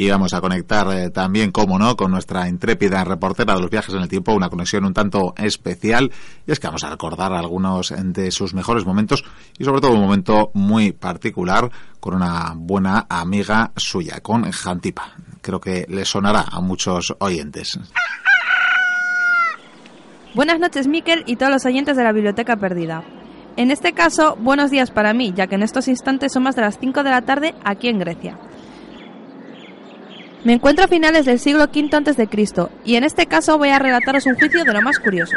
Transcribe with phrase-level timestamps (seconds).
[0.00, 3.94] y vamos a conectar eh, también, como no, con nuestra intrépida reportera de los viajes
[3.94, 6.10] en el tiempo, una conexión un tanto especial
[6.46, 9.22] y es que vamos a recordar algunos de sus mejores momentos
[9.58, 15.16] y sobre todo un momento muy particular con una buena amiga suya, con Jantipa.
[15.42, 17.78] Creo que le sonará a muchos oyentes.
[20.34, 23.04] Buenas noches, Miquel y todos los oyentes de la Biblioteca Perdida.
[23.58, 26.62] En este caso, buenos días para mí, ya que en estos instantes son más de
[26.62, 28.38] las 5 de la tarde aquí en Grecia.
[30.42, 32.68] Me encuentro a finales del siglo V a.C.
[32.86, 35.36] y en este caso voy a relataros un juicio de lo más curioso.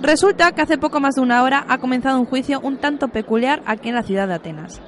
[0.00, 3.62] Resulta que hace poco más de una hora ha comenzado un juicio un tanto peculiar
[3.66, 4.80] aquí en la ciudad de Atenas.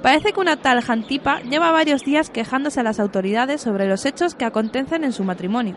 [0.00, 4.36] Parece que una tal Jantipa lleva varios días quejándose a las autoridades sobre los hechos
[4.36, 5.76] que acontecen en su matrimonio.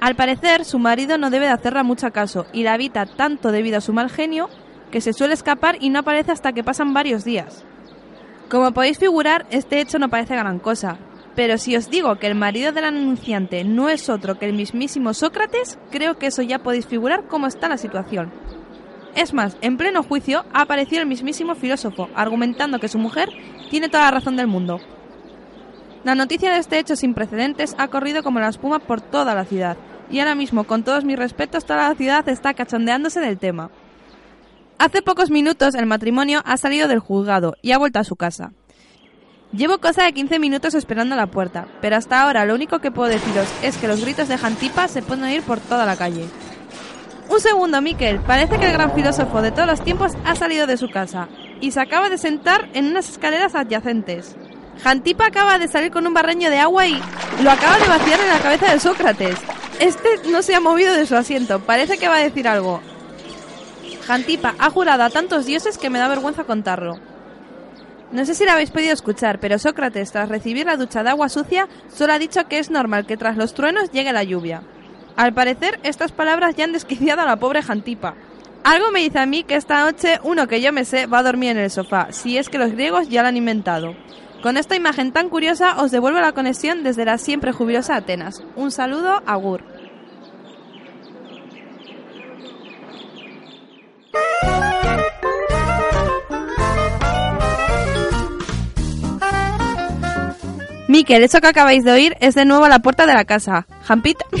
[0.00, 3.78] Al parecer, su marido no debe de hacerla mucho caso y la evita tanto debido
[3.78, 4.48] a su mal genio
[4.90, 7.64] que se suele escapar y no aparece hasta que pasan varios días.
[8.50, 10.98] Como podéis figurar, este hecho no parece gran cosa,
[11.34, 15.14] pero si os digo que el marido del anunciante no es otro que el mismísimo
[15.14, 18.32] Sócrates, creo que eso ya podéis figurar cómo está la situación.
[19.14, 23.30] Es más, en pleno juicio ha aparecido el mismísimo filósofo, argumentando que su mujer
[23.70, 24.80] tiene toda la razón del mundo.
[26.04, 29.44] La noticia de este hecho sin precedentes ha corrido como la espuma por toda la
[29.44, 29.76] ciudad,
[30.10, 33.70] y ahora mismo, con todos mis respetos, toda la ciudad está cachondeándose del tema.
[34.78, 38.52] Hace pocos minutos el matrimonio ha salido del juzgado y ha vuelto a su casa.
[39.52, 42.90] Llevo cosa de 15 minutos esperando a la puerta, pero hasta ahora lo único que
[42.90, 46.24] puedo deciros es que los gritos de Jantipa se pueden oír por toda la calle.
[47.28, 48.20] Un segundo, Miquel.
[48.20, 51.28] Parece que el gran filósofo de todos los tiempos ha salido de su casa
[51.60, 54.36] y se acaba de sentar en unas escaleras adyacentes.
[54.82, 56.98] Jantipa acaba de salir con un barreño de agua y
[57.42, 59.36] lo acaba de vaciar en la cabeza de Sócrates.
[59.80, 61.60] Este no se ha movido de su asiento.
[61.60, 62.80] Parece que va a decir algo.
[64.06, 67.11] Jantipa ha jurado a tantos dioses que me da vergüenza contarlo.
[68.12, 71.30] No sé si la habéis podido escuchar, pero Sócrates, tras recibir la ducha de agua
[71.30, 74.62] sucia, solo ha dicho que es normal que tras los truenos llegue la lluvia.
[75.16, 78.14] Al parecer, estas palabras ya han desquiciado a la pobre Jantipa.
[78.64, 81.22] Algo me dice a mí que esta noche uno que yo me sé va a
[81.22, 83.96] dormir en el sofá, si es que los griegos ya lo han inventado.
[84.42, 88.42] Con esta imagen tan curiosa os devuelvo la conexión desde la siempre jubilosa Atenas.
[88.56, 89.64] Un saludo, Agur.
[100.92, 103.66] Miquel, eso que acabáis de oír es de nuevo a la puerta de la casa.
[103.84, 104.26] Jampita.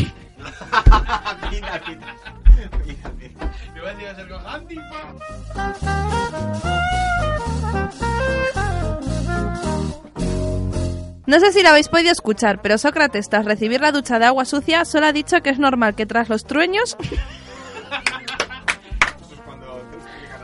[11.24, 14.44] No sé si lo habéis podido escuchar, pero Sócrates, tras recibir la ducha de agua
[14.44, 16.98] sucia, solo ha dicho que es normal que tras los trueños...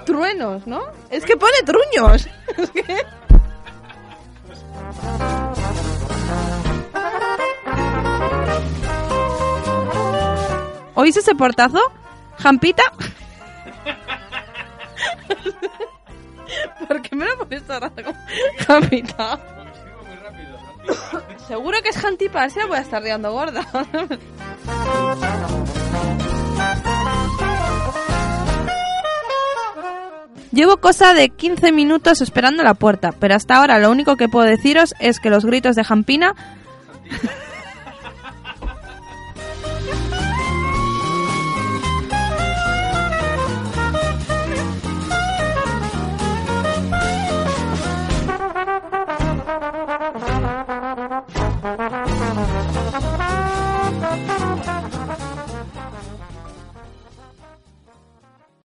[0.06, 0.80] Truenos, ¿no?
[1.10, 2.26] Es que pone truños.
[10.98, 11.80] ¿Oís ese portazo?
[12.38, 12.82] ¿Jampita?
[16.88, 18.18] ¿Por qué me lo pones rato como
[18.66, 19.38] Jampita?
[21.46, 23.64] Seguro que es Jantipa, así la voy a estar riendo gorda.
[30.50, 34.46] Llevo cosa de 15 minutos esperando la puerta, pero hasta ahora lo único que puedo
[34.46, 36.34] deciros es que los gritos de Jampina